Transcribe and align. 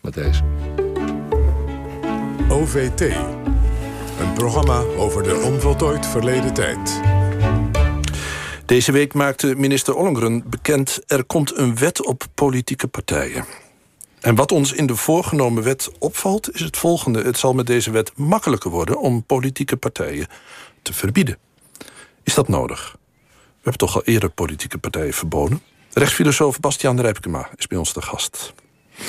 Matthijs. 0.00 0.40
OVT. 2.48 3.00
Een 4.20 4.32
programma 4.34 4.78
over 4.78 5.22
de 5.22 5.36
onvoltooid 5.36 6.06
verleden 6.06 6.54
tijd. 6.54 7.00
Deze 8.66 8.92
week 8.92 9.14
maakte 9.14 9.54
minister 9.54 9.94
Ollongren 9.94 10.50
bekend... 10.50 11.00
er 11.06 11.24
komt 11.24 11.56
een 11.56 11.76
wet 11.76 12.06
op 12.06 12.24
politieke 12.34 12.88
partijen. 12.88 13.44
En 14.20 14.34
wat 14.34 14.52
ons 14.52 14.72
in 14.72 14.86
de 14.86 14.96
voorgenomen 14.96 15.62
wet 15.62 15.90
opvalt 15.98 16.54
is 16.54 16.60
het 16.60 16.76
volgende. 16.76 17.22
Het 17.22 17.38
zal 17.38 17.52
met 17.52 17.66
deze 17.66 17.90
wet 17.90 18.12
makkelijker 18.16 18.70
worden 18.70 19.00
om 19.00 19.24
politieke 19.24 19.76
partijen 19.76 20.26
te 20.82 20.92
verbieden. 20.92 21.38
Is 22.22 22.34
dat 22.34 22.48
nodig? 22.48 22.96
We 23.38 23.70
hebben 23.70 23.78
toch 23.78 23.94
al 23.94 24.04
eerder 24.04 24.30
politieke 24.30 24.78
partijen 24.78 25.14
verboden? 25.14 25.62
Rechtsfilosoof 25.92 26.60
Bastiaan 26.60 27.00
Rijpkema 27.00 27.50
is 27.56 27.66
bij 27.66 27.78
ons 27.78 27.92
de 27.92 28.02
gast. 28.02 28.52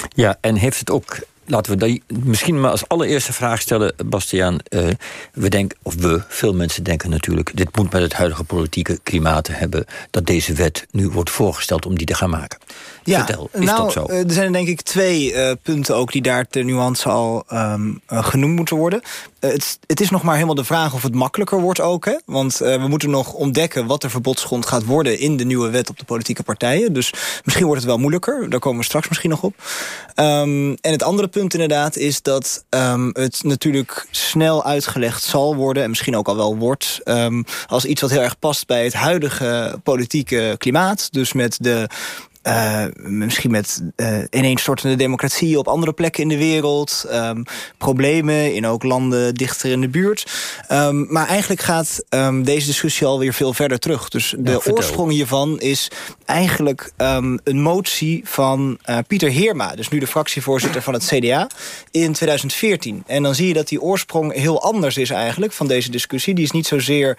Ja, 0.09 0.37
en 0.41 0.55
heeft 0.55 0.79
het 0.79 0.89
ook 0.89 1.19
laten 1.51 1.77
we 1.77 1.85
die 1.85 2.03
misschien 2.23 2.59
maar 2.59 2.71
als 2.71 2.87
allereerste 2.87 3.33
vraag 3.33 3.61
stellen, 3.61 3.93
Bastiaan. 4.05 4.57
Uh, 4.69 4.87
we 5.33 5.49
denken, 5.49 5.77
of 5.81 5.95
we, 5.95 6.21
veel 6.27 6.53
mensen 6.53 6.83
denken 6.83 7.09
natuurlijk... 7.09 7.51
dit 7.53 7.77
moet 7.77 7.91
met 7.91 8.01
het 8.01 8.13
huidige 8.13 8.43
politieke 8.43 8.99
klimaat 9.03 9.47
hebben... 9.47 9.85
dat 10.09 10.25
deze 10.25 10.53
wet 10.53 10.87
nu 10.91 11.09
wordt 11.09 11.29
voorgesteld 11.29 11.85
om 11.85 11.97
die 11.97 12.07
te 12.07 12.13
gaan 12.13 12.29
maken. 12.29 12.59
Ja, 13.03 13.25
Vertel, 13.25 13.49
is 13.53 13.65
nou, 13.65 13.83
dat 13.83 13.91
zo? 13.91 14.05
Eh, 14.05 14.23
er 14.23 14.31
zijn 14.31 14.51
denk 14.51 14.67
ik 14.67 14.81
twee 14.81 15.33
uh, 15.33 15.51
punten 15.61 15.95
ook 15.95 16.11
die 16.11 16.21
daar 16.21 16.47
ter 16.47 16.65
nuance 16.65 17.09
al 17.09 17.43
um, 17.53 18.01
genoemd 18.07 18.55
moeten 18.55 18.77
worden. 18.77 19.01
het, 19.39 19.79
het, 19.87 20.01
is 20.01 20.09
nog 20.09 20.23
maar 20.23 20.33
helemaal 20.33 20.55
de 20.55 20.63
vraag 20.63 20.93
of 20.93 21.03
het 21.03 21.15
makkelijker 21.15 21.61
wordt 21.61 21.79
ook. 21.79 22.05
Hè? 22.05 22.15
Want 22.25 22.57
we 22.57 22.85
moeten 22.87 23.09
nog 23.09 23.33
ontdekken 23.33 23.85
wat 23.85 24.01
de 24.01 24.09
verbodsgrond 24.09 24.65
gaat 24.65 24.85
worden... 24.85 25.19
in 25.19 25.37
de 25.37 25.43
nieuwe 25.43 25.69
wet 25.69 25.89
op 25.89 25.99
de 25.99 26.05
politieke 26.05 26.43
partijen. 26.43 26.93
Dus 26.93 27.13
misschien 27.43 27.65
wordt 27.65 27.81
het 27.81 27.89
wel 27.89 27.99
moeilijker. 27.99 28.49
Daar 28.49 28.59
komen 28.59 28.79
we 28.79 28.85
straks 28.85 29.07
misschien 29.07 29.29
nog 29.29 29.43
op. 29.43 29.55
Um, 30.15 30.73
en 30.81 30.91
het 30.91 31.03
andere 31.03 31.27
punt 31.27 31.40
inderdaad 31.49 31.95
is 31.95 32.21
dat 32.21 32.65
um, 32.69 33.09
het 33.13 33.43
natuurlijk 33.43 34.07
snel 34.11 34.65
uitgelegd 34.65 35.23
zal 35.23 35.55
worden... 35.55 35.83
en 35.83 35.89
misschien 35.89 36.15
ook 36.15 36.27
al 36.27 36.35
wel 36.35 36.57
wordt... 36.57 36.99
Um, 37.03 37.45
als 37.67 37.85
iets 37.85 38.01
wat 38.01 38.09
heel 38.09 38.21
erg 38.21 38.39
past 38.39 38.67
bij 38.67 38.83
het 38.83 38.93
huidige 38.93 39.79
politieke 39.83 40.55
klimaat. 40.57 41.07
Dus 41.11 41.33
met 41.33 41.57
de 41.59 41.87
uh, 42.43 42.85
misschien 42.95 43.51
met 43.51 43.81
uh, 43.95 44.17
ineenstortende 44.29 44.95
democratieën 44.95 45.57
op 45.57 45.67
andere 45.67 45.93
plekken 45.93 46.23
in 46.23 46.29
de 46.29 46.37
wereld. 46.37 47.05
Um, 47.11 47.43
problemen 47.77 48.53
in 48.53 48.67
ook 48.67 48.83
landen 48.83 49.35
dichter 49.35 49.71
in 49.71 49.81
de 49.81 49.89
buurt. 49.89 50.31
Um, 50.71 51.07
maar 51.09 51.27
eigenlijk 51.27 51.61
gaat 51.61 52.03
um, 52.09 52.43
deze 52.43 52.65
discussie 52.65 53.07
alweer 53.07 53.33
veel 53.33 53.53
verder 53.53 53.79
terug. 53.79 54.09
Dus 54.09 54.35
de 54.37 54.71
oorsprong 54.73 55.11
hiervan 55.11 55.59
is 55.59 55.91
eigenlijk 56.25 56.91
een 56.97 57.61
motie 57.61 58.21
van 58.25 58.77
uh, 58.85 58.97
Pieter 59.07 59.29
Heerma. 59.29 59.75
Dus 59.75 59.89
nu 59.89 59.99
de 59.99 60.07
fractievoorzitter 60.07 60.81
van 60.81 60.93
het 60.93 61.05
CDA 61.05 61.47
in 61.91 62.13
2014. 62.13 63.03
En 63.07 63.23
dan 63.23 63.35
zie 63.35 63.47
je 63.47 63.53
dat 63.53 63.67
die 63.67 63.81
oorsprong 63.81 64.33
heel 64.33 64.61
anders 64.61 64.97
is 64.97 65.09
eigenlijk 65.09 65.53
van 65.53 65.67
deze 65.67 65.91
discussie. 65.91 66.33
Die 66.33 66.43
is 66.43 66.51
niet 66.51 66.67
zozeer 66.67 67.17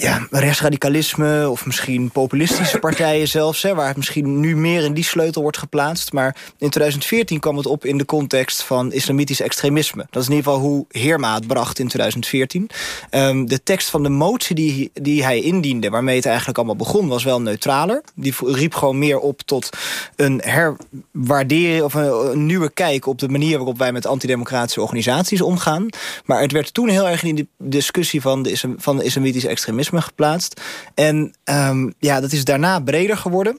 ja, 0.00 0.26
rechtsradicalisme 0.30 1.50
of 1.50 1.66
misschien 1.66 2.10
populistische 2.10 2.78
partijen 2.88 3.28
zelfs... 3.28 3.62
Hè, 3.62 3.74
waar 3.74 3.86
het 3.86 3.96
misschien 3.96 4.40
nu 4.40 4.56
meer 4.56 4.84
in 4.84 4.94
die 4.94 5.04
sleutel 5.04 5.42
wordt 5.42 5.58
geplaatst. 5.58 6.12
Maar 6.12 6.36
in 6.58 6.70
2014 6.70 7.40
kwam 7.40 7.56
het 7.56 7.66
op 7.66 7.84
in 7.84 7.98
de 7.98 8.04
context 8.04 8.62
van 8.62 8.92
islamitisch 8.92 9.40
extremisme. 9.40 10.06
Dat 10.10 10.22
is 10.22 10.28
in 10.28 10.34
ieder 10.34 10.52
geval 10.52 10.68
hoe 10.68 10.84
Heerma 10.88 11.34
het 11.34 11.46
bracht 11.46 11.78
in 11.78 11.88
2014. 11.88 12.62
Um, 12.62 12.68
ehm, 13.10 13.44
de 13.44 13.62
tekst 13.62 13.90
van 13.90 14.02
de 14.02 14.08
motie 14.08 14.54
die, 14.54 14.90
die 14.94 15.24
hij 15.24 15.40
indiende, 15.40 15.90
waarmee 15.90 16.16
het 16.16 16.26
eigenlijk 16.26 16.58
allemaal 16.58 16.76
begon... 16.76 17.08
was 17.08 17.24
wel 17.24 17.40
neutraler. 17.40 18.02
Die 18.14 18.34
riep 18.38 18.74
gewoon 18.74 18.98
meer 18.98 19.18
op 19.18 19.40
tot 19.40 19.68
een 20.16 20.42
herwaardering... 20.44 21.82
of 21.82 21.94
een, 21.94 22.30
een 22.30 22.46
nieuwe 22.46 22.70
kijk 22.70 23.06
op 23.06 23.18
de 23.18 23.28
manier 23.28 23.56
waarop 23.56 23.78
wij 23.78 23.92
met 23.92 24.06
antidemocratische 24.06 24.80
organisaties 24.80 25.40
omgaan. 25.40 25.88
Maar 26.24 26.40
het 26.40 26.52
werd 26.52 26.74
toen 26.74 26.88
heel 26.88 27.08
erg 27.08 27.22
in 27.22 27.34
die 27.34 27.48
discussie 27.58 28.20
van 28.20 28.42
de, 28.42 28.74
van 28.76 28.96
de 28.96 29.04
islamitisch 29.04 29.44
extremisme 29.44 29.89
geplaatst. 29.98 30.60
En 30.94 31.34
um, 31.44 31.94
ja, 31.98 32.20
dat 32.20 32.32
is 32.32 32.44
daarna 32.44 32.80
breder 32.80 33.16
geworden. 33.16 33.58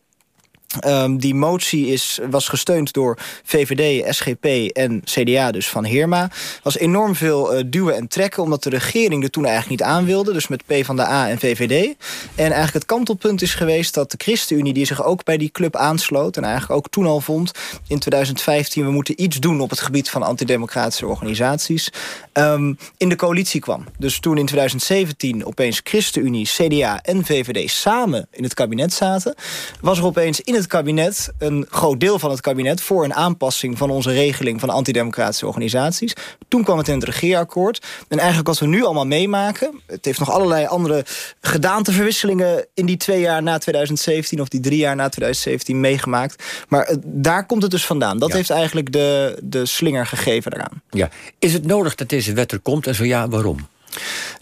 Um, 0.86 1.20
die 1.20 1.36
motie 1.36 1.88
is, 1.88 2.20
was 2.30 2.48
gesteund 2.48 2.94
door 2.94 3.18
VVD, 3.44 4.16
SGP 4.16 4.46
en 4.74 5.02
CDA, 5.04 5.52
dus 5.52 5.70
van 5.70 5.84
Heerma. 5.84 6.22
Er 6.24 6.60
was 6.64 6.78
enorm 6.78 7.16
veel 7.16 7.58
uh, 7.58 7.64
duwen 7.66 7.96
en 7.96 8.08
trekken, 8.08 8.44
omdat 8.44 8.64
de 8.64 8.70
regering 8.70 9.24
er 9.24 9.30
toen 9.30 9.46
eigenlijk 9.46 9.82
niet 9.82 9.90
aan 9.90 10.06
wilde. 10.06 10.34
Dus 10.34 10.48
met 10.48 10.66
P 10.66 10.74
van 10.86 10.96
de 10.96 11.06
A 11.06 11.30
en 11.30 11.40
VVD. 11.40 11.96
En 12.36 12.46
eigenlijk 12.46 12.74
het 12.74 12.86
kantelpunt 12.86 13.42
is 13.42 13.54
geweest 13.54 13.94
dat 13.94 14.12
de 14.12 14.18
ChristenUnie... 14.18 14.74
die 14.74 14.86
zich 14.86 15.04
ook 15.04 15.24
bij 15.24 15.38
die 15.38 15.52
club 15.52 15.76
aansloot 15.76 16.38
en 16.38 16.44
eigenlijk 16.44 16.74
ook 16.74 16.90
toen 16.90 17.06
al 17.06 17.22
vond... 17.22 17.52
in 17.88 18.00
2015, 18.00 18.86
we 18.86 18.92
moeten 18.92 19.22
iets 19.22 19.40
doen 19.40 19.62
op 19.62 19.70
het 19.70 19.80
gebied 19.80 20.10
van 20.10 20.24
antidemocratische 20.24 21.08
organisaties... 21.08 21.92
Um, 22.34 22.78
in 22.98 23.10
de 23.10 23.16
coalitie 23.16 23.62
kwam. 23.62 23.86
Dus 23.98 24.20
toen 24.20 24.38
in 24.38 24.46
2017 24.46 25.46
opeens 25.46 25.82
ChristenUnie, 25.84 26.46
CDA 26.46 27.02
en 27.02 27.26
VVD 27.26 27.70
samen 27.70 28.28
in 28.32 28.44
het 28.44 28.54
kabinet 28.54 28.94
zaten... 28.94 29.36
was 29.82 29.98
er 29.98 30.06
opeens 30.06 30.42
in 30.42 30.54
het 30.54 30.61
het 30.62 30.70
kabinet, 30.70 31.34
een 31.38 31.66
groot 31.70 32.00
deel 32.00 32.20
van 32.20 32.30
het 32.32 32.42
kabinet... 32.42 32.82
voor 32.82 33.04
een 33.04 33.14
aanpassing 33.14 33.78
van 33.78 33.90
onze 33.90 34.12
regeling 34.12 34.60
van 34.60 34.70
antidemocratische 34.70 35.48
organisaties. 35.48 36.14
Toen 36.48 36.64
kwam 36.64 36.78
het 36.78 36.88
in 36.88 36.94
het 36.94 37.04
regeerakkoord. 37.04 37.86
En 38.08 38.18
eigenlijk 38.18 38.48
wat 38.48 38.60
we 38.60 38.66
nu 38.66 38.84
allemaal 38.84 39.06
meemaken... 39.06 39.82
het 39.88 40.06
heeft 40.06 40.20
nog 40.20 40.32
allerlei 40.32 40.66
andere 40.66 41.06
gedaanteverwisselingen... 41.42 42.66
in 42.74 42.86
die 42.86 42.98
twee 42.98 43.20
jaar 43.20 43.44
na 43.44 43.58
2017 43.58 44.42
of 44.42 44.48
die 44.48 44.60
drie 44.60 44.78
jaar 44.78 44.96
na 44.96 45.10
2017 45.10 45.80
meegemaakt. 45.80 46.44
Maar 46.68 46.96
daar 47.04 47.46
komt 47.46 47.62
het 47.62 47.72
dus 47.72 47.86
vandaan. 47.86 48.20
Dat 48.20 48.34
heeft 48.34 48.50
eigenlijk 48.50 48.92
de, 48.92 49.40
de 49.44 49.66
slinger 49.66 50.06
gegeven 50.06 50.52
daaraan. 50.52 50.82
Ja. 50.90 51.10
Is 51.40 51.54
het 51.54 51.66
nodig 51.66 51.96
dat 51.96 52.10
deze 52.10 52.34
wet 52.34 52.52
er 52.52 52.60
komt 52.60 52.88
en 52.88 52.96
zo 52.96 53.04
ja, 53.04 53.28
waarom? 53.28 53.68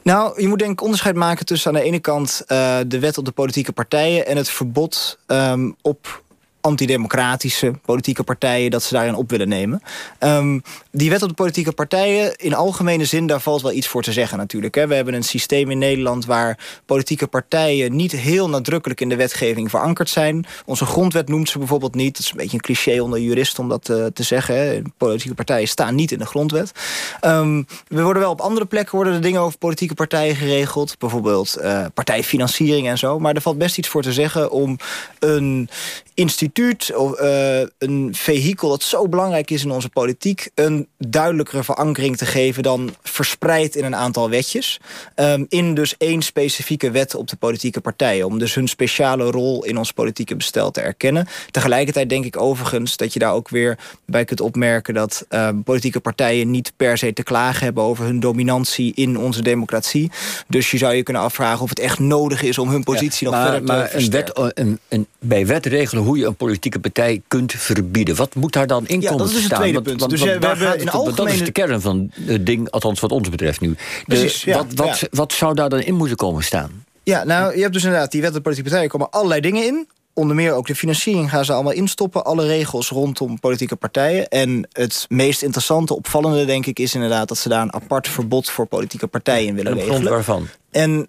Nou, 0.04 0.42
je 0.42 0.48
moet 0.48 0.60
denk 0.60 0.72
ik 0.72 0.82
onderscheid 0.82 1.16
maken 1.16 1.46
tussen 1.46 1.70
aan 1.72 1.78
de 1.78 1.86
ene 1.86 2.00
kant... 2.00 2.42
Uh, 2.48 2.78
de 2.88 3.00
wet 3.00 3.18
op 3.18 3.26
de 3.26 3.32
politieke 3.32 3.72
partijen 3.72 4.26
en 4.26 4.38
het 4.38 4.50
verbod 4.50 5.20
um, 5.28 5.76
op 5.82 6.24
antidemocratische 6.62 7.74
politieke 7.86 8.24
partijen... 8.24 8.72
dat 8.72 8.84
ze 8.84 8.94
daarin 8.94 9.16
op 9.16 9.30
willen 9.30 9.48
nemen. 9.48 9.82
Um, 10.20 10.62
die 10.92 11.10
wet 11.10 11.22
op 11.22 11.30
de 11.30 11.36
politieke 11.36 11.72
partijen, 11.72 12.36
in 12.36 12.54
algemene 12.54 13.06
zin... 13.06 13.28
daar 13.28 13.42
valt 13.42 13.62
wel 13.62 13.72
iets 13.72 13.88
voor 13.88 14.04
te 14.04 14.12
zeggen 14.12 14.38
natuurlijk. 14.38 14.76
Hè. 14.76 14.88
We 14.88 14.96
hebben 14.96 15.14
een 15.14 15.24
systeem 15.24 15.72
in 15.72 15.78
Nederland 15.78 16.26
waar 16.26 16.82
politieke 16.86 17.28
partijen... 17.28 17.96
niet 17.96 18.12
heel 18.12 18.50
nadrukkelijk 18.50 19.02
in 19.02 19.10
de 19.10 19.16
wetgeving 19.16 19.70
verankerd 19.70 20.10
zijn. 20.10 20.46
Onze 20.66 20.86
grondwet 20.86 21.28
noemt 21.28 21.50
ze 21.50 21.58
bijvoorbeeld 21.58 21.96
niet. 21.96 22.18
Het 22.18 22.26
is 22.26 22.32
een 22.32 22.38
beetje 22.38 22.54
een 22.54 22.64
cliché 22.64 23.02
onder 23.02 23.20
juristen 23.20 23.64
om 23.64 23.70
dat 23.70 23.90
uh, 23.90 24.06
te 24.06 24.24
zeggen. 24.24 24.56
Hè. 24.56 24.82
Politieke 24.98 25.36
partijen 25.36 25.68
staan 25.68 25.96
niet 25.96 26.12
in 26.12 26.20
de 26.20 26.26
grondwet. 26.26 26.72
Um, 27.26 27.66
we 27.88 28.02
worden 28.02 28.22
wel 28.22 28.32
op 28.32 28.42
andere 28.42 28.66
plekken 28.66 28.96
worden 28.96 29.14
er 29.14 29.22
dingen 29.22 29.42
over 29.42 29.58
politieke 29.58 29.94
partijen 29.94 30.36
geregeld. 30.36 30.98
Bijvoorbeeld 30.98 31.58
uh, 31.62 31.86
partijfinanciering 31.94 32.88
en 32.88 32.98
zo. 32.98 33.20
Maar 33.20 33.36
er 33.36 33.42
valt 33.42 33.58
best 33.58 33.78
iets 33.78 33.88
voor 33.88 34.02
te 34.02 34.14
zeggen 34.14 34.52
om 34.52 34.78
een 35.20 35.70
instituut 36.14 36.48
of 36.96 37.20
uh, 37.22 37.60
een 37.78 38.10
vehikel 38.12 38.70
dat 38.70 38.84
zo 38.84 39.08
belangrijk 39.08 39.52
is 39.52 39.64
in 39.64 39.72
onze 39.72 39.90
politiek... 39.90 40.50
een 40.56 40.88
duidelijkere 40.98 41.64
verankering 41.64 42.18
te 42.18 42.26
geven 42.26 42.64
dan 42.64 42.96
verspreid 43.04 43.76
in 43.76 43.86
een 43.86 43.96
aantal 43.96 44.30
wetjes. 44.30 44.80
Um, 45.16 45.46
in 45.50 45.74
dus 45.74 45.96
één 45.98 46.22
specifieke 46.22 46.92
wet 46.92 47.16
op 47.16 47.28
de 47.28 47.36
politieke 47.36 47.82
partijen. 47.82 48.26
Om 48.26 48.40
dus 48.40 48.56
hun 48.56 48.68
speciale 48.68 49.32
rol 49.32 49.66
in 49.66 49.78
ons 49.78 49.92
politieke 49.92 50.36
bestel 50.36 50.72
te 50.72 50.82
erkennen. 50.82 51.28
Tegelijkertijd 51.52 52.10
denk 52.10 52.26
ik 52.26 52.38
overigens 52.38 52.98
dat 52.98 53.14
je 53.14 53.20
daar 53.20 53.34
ook 53.34 53.50
weer 53.50 53.78
bij 54.06 54.26
kunt 54.26 54.42
opmerken... 54.42 54.94
dat 54.94 55.26
um, 55.30 55.64
politieke 55.64 56.00
partijen 56.00 56.52
niet 56.52 56.74
per 56.78 56.98
se 56.98 57.14
te 57.14 57.24
klagen 57.24 57.64
hebben 57.64 57.84
over 57.84 58.06
hun 58.06 58.20
dominantie 58.20 58.92
in 58.96 59.18
onze 59.18 59.42
democratie. 59.42 60.12
Dus 60.48 60.72
je 60.72 60.78
zou 60.78 60.94
je 60.94 61.04
kunnen 61.04 61.22
afvragen 61.22 61.62
of 61.62 61.70
het 61.70 61.80
echt 61.80 62.00
nodig 62.00 62.42
is 62.42 62.58
om 62.58 62.70
hun 62.70 62.84
positie 62.84 63.28
nog 63.28 63.42
verder 63.42 63.60
te 63.60 63.66
maar 63.66 63.94
een 63.94 64.10
wet, 64.10 64.32
een, 64.54 64.80
een, 64.88 65.08
bij 65.20 65.46
wet 65.46 65.66
regelen 65.66 66.04
hoe 66.04 66.18
je 66.18 66.26
een 66.26 66.36
politieke 66.40 66.80
partij 66.80 67.22
kunt 67.28 67.52
verbieden. 67.52 68.16
Wat 68.16 68.36
moet 68.36 68.54
daar 68.54 68.68
dan 68.68 68.88
in 68.88 69.02
ja, 69.02 69.10
komen 69.10 69.26
dat 69.26 69.36
is 69.36 69.44
het 69.44 69.54
tweede 69.54 69.82
punt. 69.82 70.00
Want, 70.00 70.12
dus 70.12 70.22
we 70.22 70.30
hebben 70.30 70.80
in 70.80 70.90
algemene... 70.90 71.16
Dat 71.16 71.28
is 71.28 71.44
de 71.44 71.52
kern 71.52 71.82
van 71.82 72.12
het 72.14 72.46
ding, 72.46 72.70
althans 72.70 73.00
wat 73.00 73.12
ons 73.12 73.30
betreft 73.30 73.60
nu. 73.62 73.76
Precies, 74.06 74.44
ja, 74.44 74.58
wat, 74.58 74.66
wat, 74.74 75.08
wat 75.12 75.34
zou 75.34 75.54
daar 75.54 75.70
dan 75.70 75.80
in 75.80 75.96
moeten 75.96 76.18
komen 76.18 76.44
staan? 76.44 76.86
Ja, 77.04 77.24
nou, 77.24 77.56
je 77.56 77.62
hebt 77.62 77.74
dus 77.74 77.84
inderdaad 77.84 78.12
die 78.12 78.22
wet 78.22 78.36
op 78.36 78.44
politieke 78.44 78.70
partijen... 78.70 78.92
komen 78.92 79.10
allerlei 79.10 79.42
dingen 79.42 79.66
in 79.66 79.88
onder 80.20 80.36
meer 80.36 80.54
ook 80.54 80.68
de 80.68 80.76
financiering 80.76 81.30
gaan 81.30 81.46
ze 81.46 81.54
allemaal 81.54 81.74
instoppen. 81.74 82.26
Alle 82.26 82.46
regels 82.46 82.90
rondom 82.90 83.40
politieke 83.40 83.76
partijen. 83.76 84.28
En 84.28 84.68
het 84.72 85.06
meest 85.10 85.42
interessante, 85.42 85.96
opvallende 85.96 86.46
denk 86.46 86.66
ik... 86.66 86.80
is 86.80 86.94
inderdaad 86.94 87.28
dat 87.28 87.38
ze 87.38 87.50
daar 87.50 87.62
een 87.62 87.74
apart 87.74 88.08
verbod 88.08 88.50
voor 88.50 88.66
politieke 88.66 89.08
partijen 89.08 89.48
in 89.48 89.56
willen 89.56 89.74
regelen. 89.74 89.96
grond 89.96 90.10
waarvan? 90.10 90.48
En 90.72 90.92
um, 90.92 91.06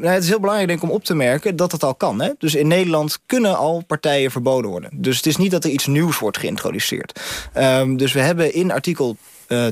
nou, 0.00 0.06
het 0.06 0.22
is 0.22 0.28
heel 0.28 0.40
belangrijk 0.40 0.68
denk 0.68 0.82
ik, 0.82 0.88
om 0.88 0.94
op 0.94 1.04
te 1.04 1.14
merken 1.14 1.56
dat 1.56 1.72
het 1.72 1.84
al 1.84 1.94
kan. 1.94 2.20
Hè? 2.20 2.30
Dus 2.38 2.54
in 2.54 2.66
Nederland 2.66 3.18
kunnen 3.26 3.56
al 3.56 3.82
partijen 3.86 4.30
verboden 4.30 4.70
worden. 4.70 4.90
Dus 4.92 5.16
het 5.16 5.26
is 5.26 5.36
niet 5.36 5.50
dat 5.50 5.64
er 5.64 5.70
iets 5.70 5.86
nieuws 5.86 6.18
wordt 6.18 6.38
geïntroduceerd. 6.38 7.20
Um, 7.56 7.96
dus 7.96 8.12
we 8.12 8.20
hebben 8.20 8.54
in 8.54 8.72
artikel 8.72 9.16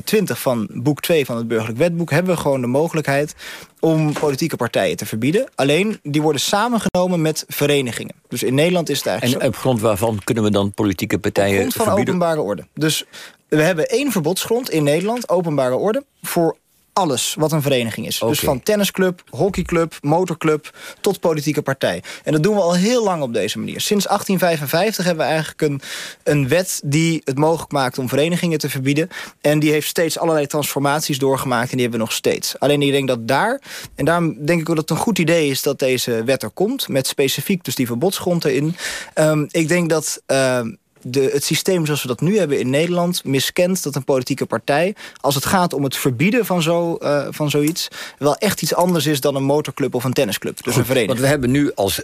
20 0.03 0.39
van 0.39 0.67
boek 0.73 1.01
2 1.01 1.25
van 1.25 1.37
het 1.37 1.47
burgerlijk 1.47 1.77
wetboek... 1.77 2.09
hebben 2.09 2.35
we 2.35 2.41
gewoon 2.41 2.61
de 2.61 2.67
mogelijkheid 2.67 3.35
om 3.79 4.13
politieke 4.13 4.55
partijen 4.55 4.97
te 4.97 5.05
verbieden. 5.05 5.49
Alleen, 5.55 5.99
die 6.03 6.21
worden 6.21 6.41
samengenomen 6.41 7.21
met 7.21 7.45
verenigingen. 7.47 8.15
Dus 8.27 8.43
in 8.43 8.53
Nederland 8.53 8.89
is 8.89 8.97
het 8.97 9.07
eigenlijk 9.07 9.41
En 9.41 9.47
op 9.47 9.55
grond 9.55 9.81
waarvan 9.81 10.19
kunnen 10.23 10.43
we 10.43 10.51
dan 10.51 10.71
politieke 10.71 11.19
partijen 11.19 11.49
verbieden? 11.49 11.81
Op 11.81 11.83
grond 11.83 11.97
van 11.97 12.07
openbare 12.07 12.41
orde. 12.41 12.65
Dus 12.73 13.05
we 13.47 13.61
hebben 13.61 13.87
één 13.87 14.11
verbodsgrond 14.11 14.69
in 14.69 14.83
Nederland, 14.83 15.29
openbare 15.29 15.75
orde... 15.75 16.03
voor 16.21 16.57
alles 16.93 17.35
wat 17.37 17.51
een 17.51 17.61
vereniging 17.61 18.07
is. 18.07 18.19
Dus 18.19 18.39
van 18.39 18.63
tennisclub, 18.63 19.23
hockeyclub, 19.29 19.97
motorclub 20.01 20.75
tot 21.01 21.19
politieke 21.19 21.61
partij. 21.61 22.03
En 22.23 22.31
dat 22.31 22.43
doen 22.43 22.55
we 22.55 22.61
al 22.61 22.75
heel 22.75 23.03
lang 23.03 23.21
op 23.21 23.33
deze 23.33 23.59
manier. 23.59 23.81
Sinds 23.81 24.05
1855 24.05 25.05
hebben 25.05 25.25
we 25.25 25.31
eigenlijk 25.31 25.61
een, 25.61 25.81
een 26.23 26.47
wet 26.47 26.81
die 26.85 27.21
het 27.23 27.37
mogelijk 27.37 27.71
maakt 27.71 27.97
om 27.97 28.09
verenigingen 28.09 28.59
te 28.59 28.69
verbieden. 28.69 29.09
En 29.41 29.59
die 29.59 29.71
heeft 29.71 29.87
steeds 29.87 30.19
allerlei 30.19 30.47
transformaties 30.47 31.17
doorgemaakt 31.17 31.71
en 31.71 31.77
die 31.77 31.81
hebben 31.81 31.99
we 31.99 32.05
nog 32.05 32.15
steeds. 32.15 32.59
Alleen 32.59 32.81
ik 32.81 32.91
denk 32.91 33.07
dat 33.07 33.27
daar, 33.27 33.61
en 33.95 34.05
daarom 34.05 34.45
denk 34.45 34.61
ik 34.61 34.69
ook 34.69 34.75
dat 34.75 34.89
het 34.89 34.97
een 34.97 35.03
goed 35.03 35.19
idee 35.19 35.49
is 35.49 35.61
dat 35.61 35.79
deze 35.79 36.23
wet 36.23 36.43
er 36.43 36.49
komt, 36.49 36.87
met 36.87 37.07
specifiek 37.07 37.63
dus 37.63 37.75
die 37.75 37.87
verbodsgrond 37.87 38.45
erin. 38.45 38.75
Um, 39.15 39.47
ik 39.51 39.67
denk 39.67 39.89
dat... 39.89 40.21
Uh, 40.27 40.59
de, 41.03 41.29
het 41.33 41.43
systeem 41.43 41.85
zoals 41.85 42.01
we 42.01 42.07
dat 42.07 42.21
nu 42.21 42.37
hebben 42.37 42.59
in 42.59 42.69
Nederland 42.69 43.23
miskent 43.23 43.83
dat 43.83 43.95
een 43.95 44.03
politieke 44.03 44.45
partij... 44.45 44.95
als 45.19 45.35
het 45.35 45.45
gaat 45.45 45.73
om 45.73 45.83
het 45.83 45.95
verbieden 45.95 46.45
van, 46.45 46.61
zo, 46.61 46.97
uh, 47.01 47.27
van 47.29 47.49
zoiets... 47.49 47.87
wel 48.17 48.35
echt 48.35 48.61
iets 48.61 48.73
anders 48.73 49.05
is 49.05 49.21
dan 49.21 49.35
een 49.35 49.43
motorclub 49.43 49.95
of 49.95 50.03
een 50.03 50.13
tennisclub. 50.13 50.63
Dus 50.63 50.75
een 50.75 50.85
vereniging. 50.85 51.07
Want 51.07 51.19
we 51.19 51.27
hebben 51.27 51.51
nu 51.51 51.73
als 51.73 52.03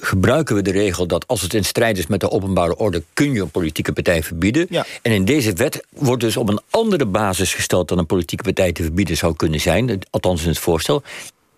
gebruiken 0.00 0.54
we 0.54 0.62
de 0.62 0.70
regel 0.70 1.06
dat 1.06 1.26
als 1.26 1.40
het 1.40 1.54
in 1.54 1.64
strijd 1.64 1.98
is 1.98 2.06
met 2.06 2.20
de 2.20 2.30
openbare 2.30 2.76
orde... 2.76 3.02
kun 3.12 3.32
je 3.32 3.40
een 3.40 3.50
politieke 3.50 3.92
partij 3.92 4.22
verbieden. 4.22 4.66
Ja. 4.70 4.86
En 5.02 5.12
in 5.12 5.24
deze 5.24 5.52
wet 5.52 5.84
wordt 5.88 6.22
dus 6.22 6.36
op 6.36 6.48
een 6.48 6.60
andere 6.70 7.06
basis 7.06 7.54
gesteld... 7.54 7.88
dan 7.88 7.98
een 7.98 8.06
politieke 8.06 8.42
partij 8.42 8.72
te 8.72 8.82
verbieden 8.82 9.16
zou 9.16 9.36
kunnen 9.36 9.60
zijn. 9.60 10.00
Althans 10.10 10.42
in 10.42 10.48
het 10.48 10.58
voorstel. 10.58 11.02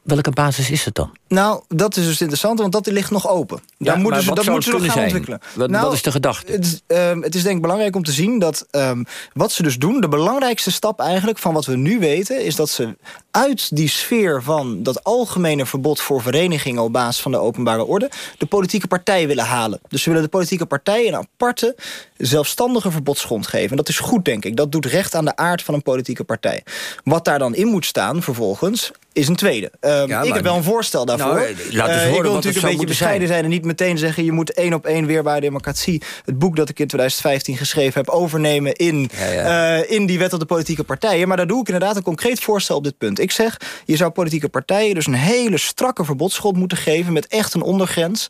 Welke 0.07 0.31
basis 0.31 0.71
is 0.71 0.85
het 0.85 0.95
dan? 0.95 1.11
Nou, 1.29 1.63
dat 1.69 1.97
is 1.97 2.05
dus 2.05 2.21
interessant, 2.21 2.59
want 2.59 2.73
dat 2.73 2.87
ligt 2.87 3.11
nog 3.11 3.29
open. 3.29 3.61
Ja, 3.79 3.85
Daar 3.85 3.99
moeten 3.99 4.23
ze, 4.23 4.35
dat 4.35 4.45
moeten 4.45 4.63
ze 4.63 4.71
nog 4.71 4.81
gaan 4.81 4.91
zijn? 4.91 5.05
ontwikkelen. 5.05 5.41
Wat, 5.55 5.71
nou, 5.71 5.85
wat, 5.85 5.93
is 5.93 6.03
de 6.03 6.11
gedachte? 6.11 6.53
Het 6.53 6.65
is, 6.65 6.97
um, 6.97 7.23
het 7.23 7.35
is 7.35 7.43
denk 7.43 7.57
ik 7.57 7.63
belangrijk 7.63 7.97
om 7.97 8.03
te 8.03 8.13
zien 8.13 8.39
dat 8.39 8.67
um, 8.71 9.07
wat 9.33 9.53
ze 9.53 9.63
dus 9.63 9.79
doen... 9.79 10.01
de 10.01 10.09
belangrijkste 10.09 10.73
stap 10.73 11.01
eigenlijk 11.01 11.39
van 11.39 11.55
wat 11.55 11.65
we 11.65 11.77
nu 11.77 11.99
weten... 11.99 12.45
is 12.45 12.57
dat 12.57 12.69
ze 12.69 12.97
uit 13.31 13.77
die 13.77 13.89
sfeer 13.89 14.43
van 14.43 14.83
dat 14.83 15.05
algemene 15.05 15.67
verbod 15.67 16.01
voor 16.01 16.23
verenigingen... 16.23 16.83
op 16.83 16.93
basis 16.93 17.23
van 17.23 17.31
de 17.31 17.39
openbare 17.39 17.85
orde, 17.85 18.11
de 18.39 18.47
politieke 18.47 18.87
partij 18.87 19.27
willen 19.27 19.45
halen. 19.45 19.81
Dus 19.89 20.03
ze 20.03 20.09
willen 20.09 20.25
de 20.25 20.31
politieke 20.31 20.67
partij 20.67 21.07
een 21.09 21.17
aparte, 21.17 21.77
zelfstandige 22.17 22.91
verbodsgrond 22.91 23.47
geven. 23.47 23.71
En 23.71 23.77
dat 23.77 23.89
is 23.89 23.99
goed, 23.99 24.25
denk 24.25 24.45
ik. 24.45 24.57
Dat 24.57 24.73
doet 24.73 24.87
recht 24.87 25.15
aan 25.15 25.25
de 25.25 25.37
aard 25.37 25.63
van 25.63 25.75
een 25.75 25.83
politieke 25.83 26.25
partij. 26.25 26.65
Wat 27.05 27.25
daar 27.25 27.39
dan 27.39 27.55
in 27.55 27.67
moet 27.67 27.87
staan, 27.87 28.23
vervolgens 28.23 28.93
is 29.17 29.29
een 29.29 29.37
tweede. 29.37 29.71
Um, 29.81 30.09
ja, 30.09 30.23
ik 30.23 30.35
heb 30.35 30.43
wel 30.43 30.57
een 30.57 30.63
voorstel 30.63 31.05
daarvoor. 31.05 31.35
Nou, 31.35 31.57
laat 31.71 31.89
eens 31.89 31.97
uh, 31.97 32.03
horen 32.03 32.17
ik 32.17 32.23
wil 32.23 32.33
natuurlijk 32.33 32.65
een 32.65 32.71
beetje 32.71 32.87
bescheiden 32.87 33.29
zijn. 33.29 33.45
en 33.45 33.51
niet 33.51 33.65
meteen 33.65 33.99
zeggen... 33.99 34.25
je 34.25 34.33
moet 34.33 34.53
één 34.53 34.75
op 34.75 34.87
één 34.87 35.07
weerbare 35.07 35.41
democratie... 35.41 36.03
het 36.25 36.39
boek 36.39 36.57
dat 36.57 36.69
ik 36.69 36.79
in 36.79 36.87
2015 36.87 37.57
geschreven 37.57 38.01
heb... 38.01 38.09
overnemen 38.09 38.75
in, 38.75 39.11
ja, 39.19 39.27
ja. 39.27 39.79
Uh, 39.79 39.91
in 39.91 40.07
die 40.07 40.19
wet 40.19 40.33
op 40.33 40.41
de 40.41 40.47
politieke 40.47 40.85
partijen. 40.85 41.29
Maar 41.29 41.37
daar 41.37 41.47
doe 41.47 41.61
ik 41.61 41.67
inderdaad 41.67 41.97
een 41.97 42.03
concreet 42.03 42.41
voorstel 42.41 42.77
op 42.77 42.85
dit 42.85 42.99
punt. 42.99 43.19
Ik 43.19 43.31
zeg, 43.31 43.61
je 43.85 43.97
zou 43.97 44.11
politieke 44.11 44.49
partijen 44.49 44.95
dus 44.95 45.07
een 45.07 45.15
hele 45.15 45.59
strakke 45.59 46.05
verbodsschot 46.05 46.57
moeten 46.57 46.79
geven... 46.79 47.13
met 47.13 47.27
echt 47.27 47.55
een 47.55 47.63
ondergrens. 47.63 48.27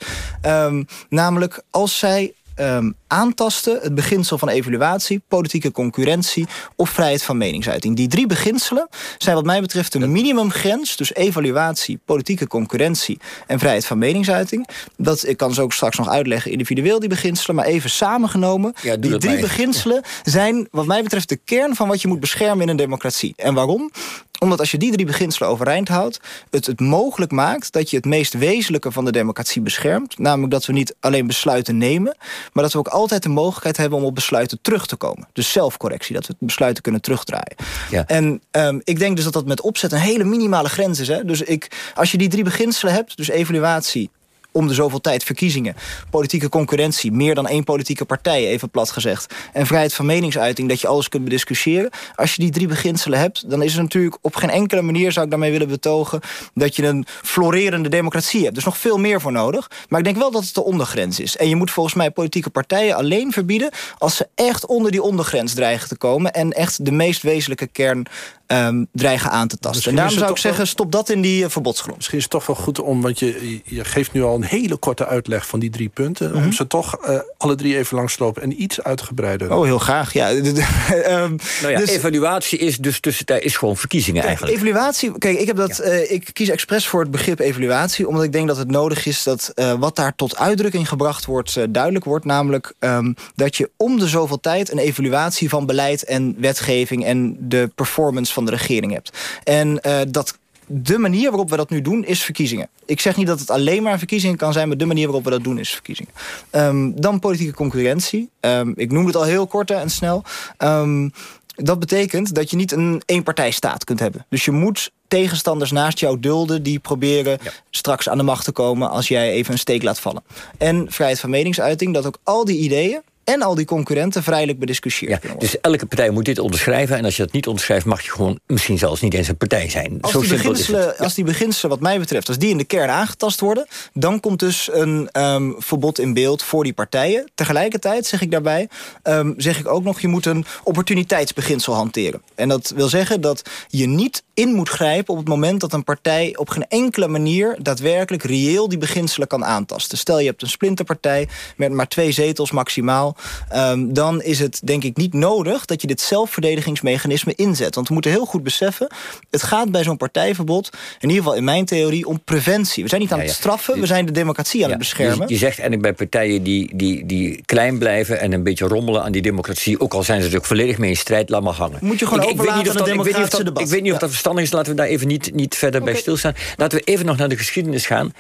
Um, 0.47 0.87
namelijk 1.09 1.63
als 1.71 1.99
zij 1.99 2.33
um, 2.57 2.95
aantasten, 3.07 3.79
het 3.83 3.95
beginsel 3.95 4.39
van 4.39 4.49
evaluatie, 4.49 5.23
politieke 5.29 5.73
concurrentie 5.73 6.47
of 6.77 6.91
vrijheid 6.91 7.23
van 7.23 7.37
meningsuiting. 7.37 7.97
Die 7.97 8.09
drie 8.09 8.27
beginselen 8.27 8.89
zijn 9.19 9.35
wat 9.35 9.45
mij 9.45 9.61
betreft 9.61 9.95
een 9.95 10.13
minimumgrens, 10.13 10.97
dus 10.97 11.15
evaluatie, 11.15 12.01
politieke 12.05 12.47
concurrentie 12.47 13.19
en 13.47 13.59
vrijheid 13.59 13.87
van 13.87 13.99
meningsuiting. 13.99 14.69
Dat, 14.97 15.27
ik 15.27 15.37
kan 15.37 15.55
ze 15.55 15.63
ook 15.63 15.73
straks 15.73 15.97
nog 15.97 16.09
uitleggen 16.09 16.51
individueel 16.51 17.01
die 17.01 17.09
beginselen, 17.09 17.57
maar 17.57 17.65
even 17.65 17.91
samengenomen. 17.91 18.75
Ja, 18.83 18.97
die 18.97 19.19
drie 19.19 19.41
beginselen 19.41 20.03
zijn 20.23 20.69
wat 20.71 20.87
mij 20.87 21.03
betreft 21.03 21.29
de 21.29 21.41
kern 21.45 21.75
van 21.75 21.89
wat 21.89 22.03
je 22.03 22.09
moet 22.09 22.21
beschermen 22.21 22.63
in 22.63 22.69
een 22.69 22.77
democratie. 22.77 23.33
En 23.37 23.55
waarom? 23.55 23.91
Omdat 24.39 24.61
als 24.61 24.71
je 24.71 24.79
die 24.79 24.93
drie 24.93 25.07
beginselen 25.07 25.49
overeind 25.49 25.89
houdt... 25.89 26.21
het 26.51 26.67
het 26.67 26.81
mogelijk 26.81 27.33
maakt 27.33 27.73
dat 27.73 27.91
je 27.91 27.97
het 27.97 28.05
meest 28.05 28.33
wezenlijke 28.33 28.93
van 28.93 29.05
de 29.05 29.13
democratie 29.13 29.63
beschermt. 29.63 30.19
Namelijk 30.19 30.53
dat 30.53 30.67
we 30.67 30.73
niet 30.73 30.95
alleen 31.01 31.27
besluiten 31.27 31.79
nemen... 31.79 32.17
maar 32.53 32.63
dat 32.63 32.73
we 32.73 32.79
ook 32.79 32.89
altijd 32.89 33.23
de 33.23 33.29
mogelijkheid 33.29 33.77
hebben 33.77 33.99
om 33.99 34.05
op 34.05 34.15
besluiten 34.15 34.59
terug 34.63 34.87
te 34.87 34.97
komen. 34.97 35.29
Dus 35.33 35.53
zelfcorrectie, 35.53 36.15
dat 36.15 36.27
we 36.27 36.35
besluiten 36.39 36.83
kunnen 36.83 37.01
terugdraaien. 37.01 37.57
Ja. 37.91 38.07
En 38.07 38.43
um, 38.51 38.81
ik 38.85 38.99
denk 38.99 39.17
dus 39.17 39.25
dat 39.25 39.33
dat 39.33 39.47
met 39.47 39.61
opzet 39.61 39.93
een 39.93 39.99
hele 39.99 40.25
minimale 40.25 40.69
grens 40.69 41.01
is. 41.01 41.09
Hè? 41.09 41.25
Dus 41.25 41.43
ik, 41.43 41.93
als 41.95 42.11
je 42.11 42.19
die 42.19 42.29
drie 42.29 42.45
beginselen 42.45 42.95
hebt, 42.95 43.17
dus 43.17 43.29
evaluatie, 43.29 44.11
om 44.57 44.69
de 44.69 44.75
zoveel 44.75 45.01
tijd 45.01 45.25
verkiezingen. 45.25 45.77
Politieke 46.11 46.49
concurrentie, 46.49 47.13
meer 47.13 47.35
dan 47.35 47.47
één 47.47 47.65
politieke 47.65 48.05
partij, 48.05 48.47
even 48.47 48.71
plat 48.71 48.91
gezegd. 48.91 49.35
En 49.53 49.67
vrijheid 49.67 49.95
van 49.95 50.07
meningsuiting, 50.07 50.69
dat 50.69 50.81
je 50.81 50.87
alles 50.87 51.09
kunt 51.09 51.25
bediscussiëren. 51.25 51.91
Als 52.15 52.35
je 52.35 52.43
die 52.43 52.51
drie 52.51 52.67
beginselen 52.67 53.19
hebt, 53.19 53.51
dan 53.51 53.63
is 53.63 53.73
het 53.73 53.83
natuurlijk 53.83 54.19
op 54.21 54.37
geen 54.37 54.51
enkele 54.51 54.83
manier... 54.83 55.13
zou 55.13 55.25
ik 55.25 55.31
daarmee 55.31 55.51
willen 55.51 55.69
betogen 55.69 56.21
dat 56.55 56.77
je 56.77 56.87
een 56.87 57.07
florerende 57.23 57.89
democratie 57.89 58.41
hebt. 58.43 58.53
Er 58.53 58.59
is 58.59 58.65
nog 58.65 58.79
veel 58.79 58.99
meer 58.99 59.21
voor 59.21 59.33
nodig. 59.33 59.71
Maar 59.89 59.99
ik 59.99 60.05
denk 60.05 60.17
wel 60.17 60.31
dat 60.31 60.45
het 60.45 60.55
de 60.55 60.65
ondergrens 60.65 61.21
is. 61.21 61.37
En 61.37 61.49
je 61.49 61.57
moet 61.57 61.71
volgens 61.71 61.95
mij 61.95 62.11
politieke 62.11 62.51
partijen 62.51 62.97
alleen 62.97 63.33
verbieden... 63.33 63.71
als 63.99 64.17
ze 64.17 64.29
echt 64.35 64.67
onder 64.67 64.91
die 64.91 65.03
ondergrens 65.03 65.55
dreigen 65.55 65.89
te 65.89 65.97
komen... 65.97 66.33
en 66.33 66.53
echt 66.53 66.85
de 66.85 66.93
meest 66.93 67.23
wezenlijke 67.23 67.67
kern 67.67 68.07
um, 68.47 68.89
dreigen 68.93 69.31
aan 69.31 69.49
te 69.49 69.59
tasten. 69.59 69.71
Misschien 69.71 69.91
en 69.91 69.99
daarom 69.99 70.19
zou 70.19 70.31
ik 70.31 70.39
zeggen, 70.39 70.67
stop 70.67 70.93
dat 70.93 71.09
in 71.09 71.21
die 71.21 71.45
uh, 71.45 71.49
verbodsgrond. 71.49 71.97
Misschien 71.97 72.19
is 72.19 72.25
het 72.25 72.33
toch 72.33 72.47
wel 72.47 72.57
goed 72.57 72.81
om, 72.81 73.03
want 73.03 73.19
je, 73.19 73.61
je 73.65 73.85
geeft 73.85 74.13
nu 74.13 74.23
al 74.23 74.35
een 74.35 74.45
hele 74.47 74.77
korte 74.77 75.07
uitleg 75.07 75.47
van 75.47 75.59
die 75.59 75.71
drie 75.71 75.89
punten... 75.89 76.35
om 76.35 76.41
mhm. 76.41 76.51
ze 76.51 76.67
toch 76.67 77.09
uh, 77.09 77.19
alle 77.37 77.55
drie 77.55 77.77
even 77.77 77.97
langslopen 77.97 78.43
en 78.43 78.63
iets 78.63 78.83
uitgebreider... 78.83 79.53
Oh, 79.53 79.65
heel 79.65 79.79
graag, 79.79 80.13
ja. 80.13 80.31
um, 80.31 80.45
nou 81.63 81.73
ja, 81.73 81.79
dus, 81.79 81.91
evaluatie 81.91 82.59
is 82.59 82.79
dus 82.79 83.01
tussentijd 83.01 83.45
is 83.45 83.57
gewoon 83.57 83.77
verkiezingen 83.77 84.23
kijk, 84.23 84.39
eigenlijk. 84.39 84.63
Evaluatie, 84.63 85.19
kijk, 85.19 85.39
ik, 85.39 85.47
heb 85.47 85.57
dat, 85.57 85.77
ja. 85.77 85.85
uh, 85.85 86.11
ik 86.11 86.31
kies 86.33 86.49
expres 86.49 86.87
voor 86.87 87.01
het 87.01 87.11
begrip 87.11 87.39
evaluatie... 87.39 88.09
omdat 88.09 88.23
ik 88.23 88.33
denk 88.33 88.49
dat 88.49 88.57
het 88.57 88.71
nodig 88.71 89.07
is 89.07 89.23
dat 89.23 89.53
uh, 89.55 89.73
wat 89.73 89.97
daar 89.97 90.15
tot 90.15 90.37
uitdrukking 90.37 90.89
gebracht 90.89 91.25
wordt... 91.25 91.59
duidelijk 91.71 92.05
wordt, 92.05 92.25
namelijk 92.25 92.73
um, 92.81 93.15
dat 93.35 93.57
je 93.57 93.71
om 93.77 93.99
de 93.99 94.09
zoveel 94.09 94.41
tijd... 94.41 94.73
een 94.73 94.79
evaluatie 94.79 95.49
van 95.49 95.67
beleid 95.67 96.05
en 96.05 96.37
wetgeving 96.39 97.05
en 97.05 97.37
de 97.41 97.71
performance 97.75 98.33
van 98.33 98.45
de 98.45 98.51
regering 98.51 98.93
hebt. 98.93 99.11
En 99.45 99.81
uh, 99.87 100.01
dat 100.09 100.39
de 100.67 100.99
manier 100.99 101.29
waarop 101.31 101.51
we 101.51 101.57
dat 101.57 101.71
nu 101.71 101.81
doen 101.81 102.05
is 102.05 102.23
verkiezingen. 102.23 102.69
Ik 102.85 103.01
zeg 103.01 103.17
niet 103.17 103.27
dat 103.27 103.41
het 103.41 103.51
alleen 103.51 103.83
maar 103.83 103.99
verkiezingen 103.99 104.37
kan 104.37 104.53
zijn... 104.53 104.69
maar 104.69 104.77
de 104.77 104.87
manier 104.87 105.05
waarop 105.05 105.25
we 105.25 105.31
dat 105.31 105.45
doen 105.45 105.59
is 105.59 105.71
verkiezingen. 105.71 106.13
Um, 106.51 107.01
dan 107.01 107.19
politieke 107.19 107.55
concurrentie. 107.55 108.31
Um, 108.41 108.73
ik 108.77 108.93
noem 108.93 109.07
het 109.07 109.17
al 109.17 109.23
heel 109.23 109.47
kort 109.47 109.71
en 109.71 109.91
snel. 109.91 110.23
Um, 110.59 111.13
dat 111.57 111.79
betekent 111.79 112.35
dat 112.35 112.51
je 112.51 112.57
niet 112.57 112.73
een 112.73 113.03
eenpartijstaat 113.07 113.85
kunt 113.85 114.01
hebben. 114.01 114.27
Dus 114.29 114.45
je 114.45 114.51
moet 114.51 114.91
tegenstanders 115.09 115.71
naast 115.71 115.99
jou 115.99 116.21
dulden... 116.21 116.63
die 116.63 116.79
proberen 116.79 117.39
ja. 117.43 117.51
straks 117.71 118.09
aan 118.09 118.19
de 118.19 118.25
macht 118.25 118.45
te 118.45 118.53
komen... 118.53 118.91
als 118.91 119.09
jij 119.09 119.31
even 119.31 119.53
een 119.53 119.59
steek 119.59 119.83
laat 119.83 120.01
vallen. 120.01 120.23
En 120.59 120.87
vrijheid 120.91 121.21
van 121.21 121.31
meningsuiting, 121.31 121.95
dat 121.95 122.07
ook 122.07 122.19
al 122.23 122.45
die 122.45 122.59
ideeën 122.59 123.03
en 123.27 123.43
al 123.43 123.55
die 123.55 123.65
concurrenten 123.65 124.23
vrijelijk 124.23 124.59
bediscussieerd 124.59 125.23
ja, 125.23 125.35
Dus 125.39 125.61
elke 125.61 125.87
partij 125.87 126.11
moet 126.11 126.25
dit 126.25 126.39
onderschrijven. 126.39 126.97
En 126.97 127.05
als 127.05 127.17
je 127.17 127.23
dat 127.23 127.33
niet 127.33 127.47
onderschrijft, 127.47 127.87
mag 127.87 128.03
je 128.03 128.11
gewoon 128.11 128.39
misschien 128.47 128.79
zelfs 128.79 129.01
niet 129.01 129.15
eens 129.15 129.29
een 129.29 129.37
partij 129.37 129.71
zijn. 129.71 129.99
Als, 130.01 130.13
Zo 130.13 130.21
die, 130.21 130.29
beginselen, 130.29 130.81
ja. 130.81 131.05
als 131.05 131.15
die 131.15 131.25
beginselen, 131.25 131.71
wat 131.71 131.81
mij 131.81 131.99
betreft, 131.99 132.29
als 132.29 132.39
die 132.39 132.51
in 132.51 132.59
de 132.59 132.65
kern 132.65 132.91
aangetast 132.91 133.41
worden... 133.41 133.67
dan 133.93 134.21
komt 134.21 134.39
dus 134.39 134.69
een 134.73 135.09
um, 135.13 135.55
verbod 135.59 135.99
in 135.99 136.15
beeld 136.15 136.43
voor 136.43 136.65
die 136.65 136.73
partijen. 136.73 137.31
Tegelijkertijd 137.35 138.07
zeg 138.07 138.21
ik 138.21 138.31
daarbij, 138.31 138.69
um, 139.03 139.35
zeg 139.37 139.59
ik 139.59 139.69
ook 139.69 139.85
nog... 139.85 140.01
je 140.01 140.09
moet 140.09 140.27
een 140.27 140.45
opportuniteitsbeginsel 140.63 141.75
hanteren. 141.75 142.23
En 142.35 142.49
dat 142.49 142.73
wil 142.77 142.89
zeggen 142.89 143.21
dat 143.21 143.43
je 143.69 143.87
niet 143.87 144.23
in 144.35 144.53
moet 144.53 144.69
grijpen 144.69 145.13
op 145.13 145.19
het 145.19 145.29
moment 145.29 145.61
dat 145.61 145.73
een 145.73 145.85
partij 145.85 146.37
op 146.37 146.49
geen 146.49 146.67
enkele 146.69 147.09
manier 147.09 147.57
daadwerkelijk 147.63 148.23
reëel 148.23 148.69
die 148.69 148.79
beginselen 148.79 149.29
kan 149.29 149.45
aantasten. 149.45 149.99
Stel 149.99 150.19
je 150.19 150.27
hebt 150.27 150.43
een 150.43 150.49
splinterpartij 150.49 151.29
met 151.57 151.73
maar 151.73 151.89
twee 151.89 152.13
zetels 152.13 152.51
maximaal, 152.51 153.16
um, 153.55 153.93
dan 153.93 154.23
is 154.23 154.39
het 154.39 154.61
denk 154.65 154.85
ik 154.85 154.97
niet 154.97 155.13
nodig 155.13 155.65
dat 155.65 155.81
je 155.81 155.87
dit 155.87 156.01
zelfverdedigingsmechanisme 156.01 157.33
inzet. 157.35 157.75
Want 157.75 157.89
we 157.89 157.93
moeten 157.93 158.11
heel 158.11 158.25
goed 158.25 158.43
beseffen, 158.43 158.87
het 159.31 159.43
gaat 159.43 159.71
bij 159.71 159.83
zo'n 159.83 159.97
partijverbod, 159.97 160.71
in 160.73 161.09
ieder 161.09 161.23
geval 161.23 161.39
in 161.39 161.45
mijn 161.45 161.65
theorie, 161.65 162.07
om 162.07 162.21
preventie. 162.25 162.83
We 162.83 162.89
zijn 162.89 163.01
niet 163.01 163.13
aan 163.13 163.19
ja, 163.19 163.25
ja. 163.25 163.31
het 163.31 163.39
straffen, 163.39 163.81
we 163.81 163.87
zijn 163.87 164.07
de 164.07 164.13
democratie 164.13 164.63
aan 164.63 164.69
ja, 164.71 164.77
het 164.77 164.79
beschermen. 164.79 165.29
Je, 165.29 165.33
je 165.33 165.39
zegt 165.39 165.59
eigenlijk 165.59 165.83
bij 165.83 165.93
partijen 165.93 166.43
die, 166.43 166.77
die, 166.77 167.07
die 167.07 167.43
klein 167.45 167.79
blijven 167.79 168.21
en 168.21 168.33
een 168.33 168.43
beetje 168.43 168.67
rommelen 168.67 169.03
aan 169.03 169.13
die 169.13 169.23
democratie, 169.23 169.81
ook 169.81 169.95
al 169.95 170.03
zijn 170.03 170.17
ze 170.17 170.23
natuurlijk 170.23 170.47
volledig 170.47 170.79
mee 170.79 170.91
in 170.91 170.97
strijd, 170.97 171.29
laat 171.29 171.43
maar 171.43 171.55
hangen. 171.55 171.79
Moet 171.81 171.99
je 171.99 172.07
gewoon 172.07 172.23
ik, 172.23 172.31
overlaten 172.31 172.59
ik 172.59 172.65
weet 172.65 172.75
niet 172.75 172.83
of 172.83 172.87
dat, 172.87 172.95
ik 172.95 173.03
weet 173.03 173.17
niet 173.17 173.25
of 173.25 173.31
dat, 173.31 173.45
debat. 173.45 173.63
Ik 173.63 173.69
weet 173.69 173.83
niet 173.83 173.93
of 173.93 173.99
dat 173.99 174.11
verstandig 174.11 174.45
is, 174.45 174.53
laten 174.53 174.71
we 174.71 174.77
daar 174.77 174.87
even 174.87 175.07
niet, 175.07 175.35
niet 175.35 175.55
verder 175.55 175.81
okay. 175.81 175.93
bij 175.93 176.03
stilstaan. 176.03 176.35
Laten 176.57 176.79
we 176.79 176.85
even 176.85 177.07
nog 177.07 177.17
naar 177.17 177.29
de 177.29 177.37
geschiedenis 177.37 177.87
gaan. 177.87 178.13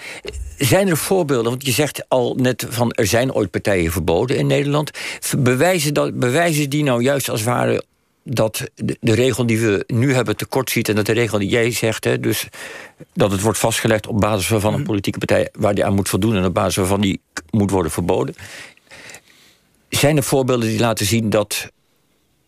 Zijn 0.58 0.88
er 0.88 0.96
voorbeelden, 0.96 1.50
want 1.50 1.66
je 1.66 1.72
zegt 1.72 2.04
al 2.08 2.34
net 2.34 2.66
van 2.68 2.92
er 2.92 3.06
zijn 3.06 3.32
ooit 3.32 3.50
partijen 3.50 3.92
verboden 3.92 4.36
in 4.36 4.46
Nederland. 4.46 4.85
Bewijzen, 5.38 5.94
dat, 5.94 6.18
bewijzen 6.18 6.70
die 6.70 6.82
nou 6.82 7.02
juist 7.02 7.28
als 7.28 7.42
ware 7.42 7.84
dat 8.28 8.70
de, 8.74 8.96
de, 9.00 9.14
regel 9.14 9.46
die 9.46 9.60
we 9.60 9.84
nu 9.86 10.14
hebben 10.14 10.36
tekortschiet... 10.36 10.88
en 10.88 10.94
dat 10.94 11.06
de 11.06 11.12
regel 11.12 11.38
die 11.38 11.48
jij 11.48 11.70
zegt, 11.70 12.04
hè, 12.04 12.20
dus 12.20 12.48
dat 13.12 13.30
het 13.30 13.40
wordt 13.40 13.58
vastgelegd... 13.58 14.06
op 14.06 14.20
basis 14.20 14.46
van 14.46 14.72
een 14.72 14.78
mhm. 14.78 14.88
politieke 14.88 15.18
partij 15.18 15.48
waar 15.52 15.74
die 15.74 15.84
aan 15.84 15.94
moet 15.94 16.08
voldoen... 16.08 16.36
en 16.36 16.44
op 16.44 16.54
basis 16.54 16.76
waarvan 16.76 17.00
die 17.00 17.20
moet 17.50 17.70
worden 17.70 17.92
verboden. 17.92 18.34
Zijn 19.88 20.16
er 20.16 20.22
voorbeelden 20.22 20.68
die 20.68 20.78
laten 20.78 21.06
zien 21.06 21.30
dat 21.30 21.70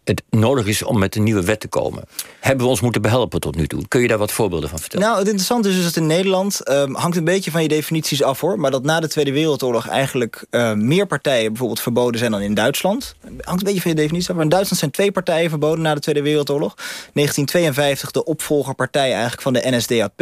het 0.08 0.22
nodig 0.30 0.66
is 0.66 0.82
om 0.82 0.98
met 0.98 1.16
een 1.16 1.22
nieuwe 1.22 1.44
wet 1.44 1.60
te 1.60 1.68
komen. 1.68 2.02
Hebben 2.40 2.64
we 2.64 2.70
ons 2.70 2.80
moeten 2.80 3.02
behelpen 3.02 3.40
tot 3.40 3.56
nu 3.56 3.66
toe? 3.66 3.88
Kun 3.88 4.00
je 4.00 4.08
daar 4.08 4.18
wat 4.18 4.32
voorbeelden 4.32 4.68
van 4.68 4.78
vertellen? 4.78 5.06
Nou, 5.06 5.18
het 5.18 5.26
interessante 5.26 5.68
is 5.68 5.74
dus 5.74 5.84
dat 5.84 5.96
in 5.96 6.06
Nederland... 6.06 6.70
Um, 6.70 6.94
hangt 6.94 7.16
een 7.16 7.24
beetje 7.24 7.50
van 7.50 7.62
je 7.62 7.68
definities 7.68 8.22
af, 8.22 8.40
hoor... 8.40 8.60
maar 8.60 8.70
dat 8.70 8.82
na 8.82 9.00
de 9.00 9.08
Tweede 9.08 9.32
Wereldoorlog 9.32 9.88
eigenlijk 9.88 10.46
uh, 10.50 10.72
meer 10.72 11.06
partijen... 11.06 11.48
bijvoorbeeld 11.48 11.80
verboden 11.80 12.18
zijn 12.18 12.30
dan 12.30 12.40
in 12.40 12.54
Duitsland. 12.54 13.14
Hangt 13.40 13.60
een 13.60 13.66
beetje 13.66 13.80
van 13.80 13.90
je 13.90 13.96
definities 13.96 14.28
af. 14.28 14.34
Maar 14.34 14.44
in 14.44 14.50
Duitsland 14.50 14.78
zijn 14.78 14.90
twee 14.90 15.12
partijen 15.12 15.50
verboden 15.50 15.82
na 15.82 15.94
de 15.94 16.00
Tweede 16.00 16.22
Wereldoorlog. 16.22 16.74
1952 16.74 18.10
de 18.10 18.24
opvolgerpartij 18.24 19.12
eigenlijk 19.12 19.42
van 19.42 19.52
de 19.52 19.62
NSDAP... 19.64 20.20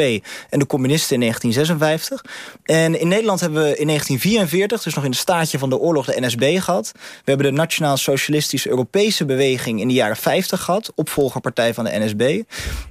en 0.50 0.59
de 0.59 0.66
communisten 0.66 1.14
in 1.14 1.21
1956. 1.21 2.25
En 2.62 3.00
in 3.00 3.09
Nederland 3.09 3.40
hebben 3.40 3.62
we 3.62 3.76
in 3.76 3.87
1944... 3.87 4.83
dus 4.83 4.95
nog 4.95 5.05
in 5.05 5.11
het 5.11 5.19
staatje 5.21 5.59
van 5.59 5.71
de 5.71 5.78
oorlog 5.78 6.07
de 6.07 6.21
NSB 6.21 6.59
gehad. 6.59 6.93
We 6.95 7.00
hebben 7.25 7.47
de 7.47 7.52
Nationaal 7.52 7.97
Socialistische 7.97 8.69
Europese 8.69 9.25
Beweging 9.25 9.75
in 9.80 9.88
de 9.88 9.95
jaren 9.95 10.16
50 10.16 10.62
gehad. 10.62 10.92
Opvolgerpartij 10.95 11.75
van 11.75 11.85
de 11.85 11.99
NSB. 11.99 12.42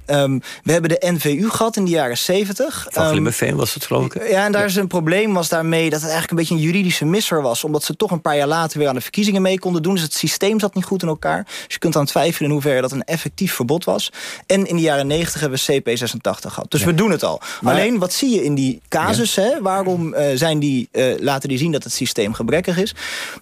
Ehm, 0.06 0.38
we 0.62 0.72
hebben 0.72 0.90
de 0.90 1.12
NVU 1.12 1.48
gehad 1.50 1.76
in 1.76 1.84
de 1.84 1.90
jaren 1.90 2.18
70. 2.18 2.86
Van 2.90 3.16
um, 3.16 3.56
was 3.56 3.74
het 3.74 3.86
geloof 3.86 4.04
ik. 4.04 4.30
Ja, 4.30 4.44
en 4.44 4.52
daar 4.52 4.64
is 4.64 4.76
een 4.76 4.86
probleem 4.86 5.34
was 5.34 5.48
daarmee 5.48 5.90
dat 5.90 6.00
het 6.00 6.10
eigenlijk 6.10 6.30
een 6.30 6.36
beetje 6.36 6.54
een 6.54 6.70
juridische 6.72 7.04
misser 7.04 7.42
was. 7.42 7.64
Omdat 7.64 7.84
ze 7.84 7.96
toch 7.96 8.10
een 8.10 8.20
paar 8.20 8.36
jaar 8.36 8.46
later 8.46 8.78
weer 8.78 8.88
aan 8.88 8.94
de 8.94 9.00
verkiezingen 9.00 9.42
mee 9.42 9.58
konden 9.58 9.82
doen. 9.82 9.94
Dus 9.94 10.02
het 10.02 10.14
systeem 10.14 10.60
zat 10.60 10.74
niet 10.74 10.84
goed 10.84 11.02
in 11.02 11.08
elkaar. 11.08 11.44
Dus 11.44 11.66
je 11.68 11.78
kunt 11.78 11.96
aan 11.96 12.06
twijfelen 12.06 12.48
in 12.48 12.54
hoeverre 12.54 12.80
dat 12.80 12.92
een 12.92 13.04
effectief 13.04 13.54
verbod 13.54 13.84
was. 13.84 14.12
En 14.46 14.66
in 14.66 14.76
de 14.76 14.82
jaren 14.82 15.06
90 15.06 15.40
hebben 15.40 15.58
we 15.66 15.82
CP86 15.82 16.50
gehad. 16.50 16.70
Dus 16.70 16.84
we 16.84 16.94
doen 16.94 17.10
het 17.10 17.24
al. 17.24 17.40
Alleen, 17.62 17.98
wat 17.98 18.12
zie 18.12 18.34
je 18.34 18.44
in 18.44 18.54
die 18.54 18.80
casus? 18.88 19.36
Hè? 19.36 19.60
Waarom 19.60 20.14
uh, 20.14 20.26
zijn 20.34 20.58
die, 20.58 20.88
uh, 20.92 21.18
laten 21.18 21.48
die 21.48 21.58
zien 21.58 21.72
dat 21.72 21.84
het 21.84 21.92
systeem 21.92 22.34
gebrekkig 22.34 22.78
is? 22.78 22.94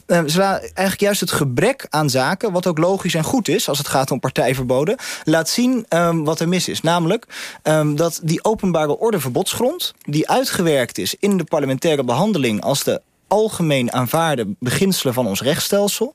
Uh, 0.07 0.21
ze 0.27 0.43
eigenlijk 0.43 1.01
juist 1.01 1.21
het 1.21 1.31
gebrek 1.31 1.87
aan 1.89 2.11
zaken, 2.11 2.53
wat 2.53 2.67
ook 2.67 2.79
logisch 2.79 3.15
en 3.15 3.25
goed 3.25 3.34
goed 3.35 3.49
is... 3.49 3.69
als 3.69 3.79
het 3.79 3.89
gaat 3.89 4.11
om 4.11 4.21
partijverboden... 4.21 4.97
laat 5.25 5.49
zien 5.49 5.87
um, 5.89 6.25
wat 6.25 6.41
er 6.41 6.49
mis 6.49 6.69
is. 6.69 6.81
Namelijk 6.81 7.27
um, 7.63 7.97
dat 7.97 8.21
die 8.23 8.45
openbare 8.45 8.99
orde 8.99 9.21
verbodsgrond... 9.21 9.95
die 10.03 10.29
uitgewerkt 10.29 10.99
is 10.99 11.15
in 11.19 11.37
de 11.37 11.45
parlementaire 11.45 12.05
behandeling... 12.05 12.63
als 12.63 12.85
de 12.85 13.01
algemeen 13.35 13.93
aanvaarde 13.93 14.47
beginselen 14.59 15.15
van 15.15 15.27
ons 15.27 15.43
rechtsstelsel... 15.43 16.15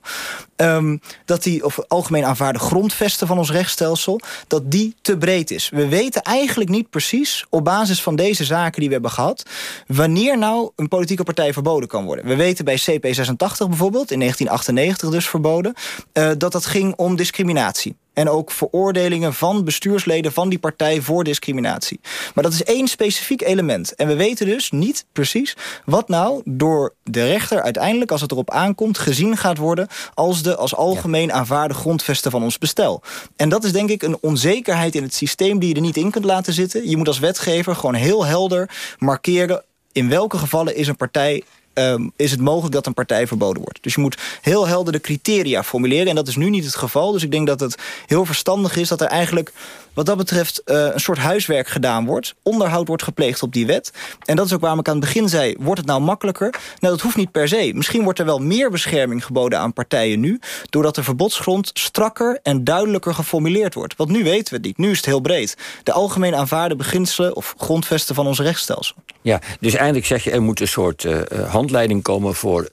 Um, 0.56 1.02
dat 1.26 1.44
die, 1.44 1.66
of 1.66 1.80
algemeen 1.88 2.26
aanvaarde 2.26 2.60
grondvesten 2.60 3.28
van 3.28 3.38
ons 3.38 3.52
rechtsstelsel... 3.52 4.20
dat 4.48 4.72
die 4.72 4.96
te 5.02 5.18
breed 5.18 5.52
is. 5.52 5.70
We 5.70 5.88
weten 5.88 6.22
eigenlijk 6.22 6.70
niet 6.70 6.90
precies, 6.90 7.46
op 7.50 7.64
basis 7.64 8.02
van 8.02 8.16
deze 8.16 8.44
zaken 8.44 8.80
die 8.80 8.88
we 8.88 8.94
hebben 8.94 9.12
gehad... 9.12 9.44
wanneer 9.88 10.38
nou 10.38 10.72
een 10.76 10.88
politieke 10.88 11.24
partij 11.24 11.54
verboden 11.54 11.90
kan 11.90 12.06
worden. 12.06 12.26
We 12.26 12.36
weten 12.36 12.66
bij 12.66 12.80
CP86 12.80 13.68
bijvoorbeeld, 13.68 14.12
in 14.12 14.20
1998 14.20 15.10
dus 15.10 15.30
verboden... 15.30 15.74
Uh, 16.14 16.32
dat 16.38 16.52
dat 16.52 16.66
ging 16.66 16.96
om 16.96 17.16
discriminatie 17.16 17.96
en 18.20 18.30
ook 18.30 18.52
veroordelingen 18.52 19.34
van 19.34 19.64
bestuursleden 19.64 20.32
van 20.32 20.50
die 20.50 20.60
partij 20.60 21.02
voor 21.02 21.24
discriminatie. 21.24 22.00
Maar 22.34 22.44
dat 22.44 22.54
is 22.54 22.64
één 22.64 22.88
specifiek 22.88 23.42
element. 23.42 23.96
En 23.96 24.08
we 24.08 24.16
weten 24.16 24.46
dus 24.46 24.72
niet 24.72 25.06
precies 25.14 25.58
wat 25.86 26.10
nou 26.10 26.42
door 26.46 26.94
de 27.04 27.26
rechter 27.26 27.62
uiteindelijk, 27.62 28.12
als 28.12 28.22
het 28.22 28.32
erop 28.32 28.52
aankomt, 28.52 28.98
gezien 28.98 29.38
gaat 29.38 29.58
worden 29.58 29.88
als 30.14 30.44
de 30.44 30.56
als 30.56 30.76
algemeen 30.76 31.34
aanvaarde 31.34 31.74
grondvesten 31.74 32.32
van 32.32 32.44
ons 32.44 32.58
bestel. 32.58 33.02
En 33.36 33.50
dat 33.50 33.64
is 33.64 33.72
denk 33.72 33.90
ik 33.90 34.04
een 34.04 34.18
onzekerheid 34.22 34.96
in 34.96 35.04
het 35.04 35.14
systeem 35.14 35.60
die 35.60 35.70
je 35.70 35.76
er 35.76 35.82
niet 35.82 35.98
in 35.98 36.12
kunt 36.12 36.26
laten 36.26 36.54
zitten. 36.54 36.90
Je 36.90 36.98
moet 36.98 37.08
als 37.08 37.20
wetgever 37.20 37.76
gewoon 37.76 37.96
heel 37.96 38.26
helder 38.26 38.70
markeren 38.98 39.64
in 39.92 40.10
welke 40.10 40.38
gevallen 40.38 40.76
is 40.76 40.88
een 40.88 40.96
partij 40.96 41.44
um, 41.80 42.12
is 42.16 42.32
het 42.32 42.42
mogelijk 42.42 42.74
dat 42.74 42.86
een 42.86 42.94
partij 42.94 43.28
verboden 43.28 43.64
wordt. 43.64 43.84
Dus 43.84 43.96
je 43.96 44.02
moet 44.02 44.18
heel 44.42 44.68
helder 44.68 44.94
de 44.94 45.02
criteria 45.02 45.64
formuleren. 45.64 46.08
En 46.08 46.16
dat 46.16 46.28
is 46.28 46.36
nu 46.36 46.50
niet 46.50 46.66
het 46.66 46.76
geval. 46.76 47.12
Dus 47.12 47.24
ik 47.24 47.32
denk 47.32 47.48
dat 47.48 47.60
het 47.60 47.78
heel 48.06 48.26
verstandig 48.26 48.76
is 48.76 48.88
dat 48.88 49.02
er 49.02 49.08
eigenlijk 49.08 49.54
wat 50.00 50.08
dat 50.08 50.18
betreft 50.18 50.62
uh, 50.66 50.88
een 50.94 51.00
soort 51.00 51.18
huiswerk 51.18 51.68
gedaan 51.68 52.06
wordt. 52.06 52.36
Onderhoud 52.44 52.88
wordt 52.88 53.04
gepleegd 53.04 53.44
op 53.44 53.54
die 53.54 53.66
wet. 53.66 53.92
En 54.26 54.36
dat 54.36 54.46
is 54.46 54.54
ook 54.54 54.62
waarom 54.62 54.80
ik 54.80 54.88
aan 54.88 54.96
het 54.96 55.04
begin 55.04 55.30
zei, 55.30 55.56
wordt 55.60 55.80
het 55.80 55.90
nou 55.90 56.02
makkelijker? 56.02 56.50
Nou, 56.80 56.94
dat 56.94 57.02
hoeft 57.02 57.16
niet 57.16 57.32
per 57.32 57.48
se. 57.48 57.72
Misschien 57.76 58.04
wordt 58.04 58.20
er 58.20 58.26
wel 58.26 58.40
meer 58.40 58.72
bescherming 58.72 59.26
geboden 59.26 59.60
aan 59.60 59.74
partijen 59.74 60.20
nu... 60.20 60.40
doordat 60.70 60.96
de 60.96 61.04
verbodsgrond 61.04 61.72
strakker 61.74 62.40
en 62.44 62.64
duidelijker 62.64 63.14
geformuleerd 63.14 63.74
wordt. 63.74 63.96
Want 63.96 64.10
nu 64.10 64.24
weten 64.24 64.50
we 64.50 64.56
het 64.56 64.66
niet. 64.66 64.78
Nu 64.78 64.92
is 64.92 64.98
het 64.98 65.06
heel 65.06 65.20
breed. 65.20 65.58
De 65.84 65.92
algemeen 65.92 66.36
aanvaarde 66.36 66.76
beginselen 66.76 67.36
of 67.36 67.54
grondvesten 67.58 68.16
van 68.16 68.28
ons 68.28 68.40
rechtsstelsel. 68.40 68.96
Ja, 69.22 69.42
dus 69.60 69.74
eigenlijk 69.74 70.06
zeg 70.06 70.24
je, 70.24 70.32
er 70.32 70.42
moet 70.42 70.60
een 70.60 70.68
soort 70.68 71.04
uh, 71.04 71.22
handleiding 71.50 72.04
komen 72.04 72.36
voor... 72.36 72.70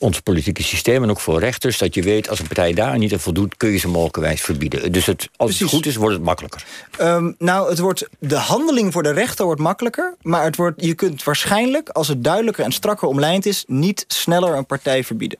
ons 0.00 0.20
politieke 0.20 0.62
systeem 0.62 1.02
en 1.02 1.10
ook 1.10 1.20
voor 1.20 1.38
rechters... 1.38 1.78
dat 1.78 1.94
je 1.94 2.02
weet, 2.02 2.28
als 2.28 2.38
een 2.38 2.46
partij 2.46 2.72
daar 2.72 2.98
niet 2.98 3.12
aan 3.12 3.20
voldoet... 3.20 3.56
kun 3.56 3.70
je 3.70 3.78
ze 3.78 3.88
mogelijkerwijs 3.88 4.40
verbieden. 4.40 4.92
Dus 4.92 5.06
het, 5.06 5.28
als 5.36 5.58
het 5.58 5.68
goed 5.68 5.86
is, 5.86 5.96
wordt 5.96 6.14
het 6.14 6.24
makkelijker. 6.24 6.64
Um, 7.00 7.34
nou, 7.38 7.68
het 7.68 7.78
wordt, 7.78 8.08
de 8.18 8.36
handeling 8.36 8.92
voor 8.92 9.02
de 9.02 9.12
rechter 9.12 9.44
wordt 9.44 9.60
makkelijker... 9.60 10.14
maar 10.22 10.44
het 10.44 10.56
wordt, 10.56 10.84
je 10.84 10.94
kunt 10.94 11.24
waarschijnlijk, 11.24 11.88
als 11.88 12.08
het 12.08 12.24
duidelijker 12.24 12.64
en 12.64 12.72
strakker 12.72 13.08
omlijnd 13.08 13.46
is... 13.46 13.64
niet 13.66 14.04
sneller 14.08 14.56
een 14.56 14.66
partij 14.66 15.04
verbieden. 15.04 15.38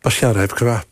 Pascal 0.00 0.32
Rijpkema, 0.32 0.84